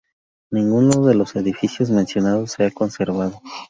[0.49, 3.39] Ninguno de los edificios mencionados se ha conservado.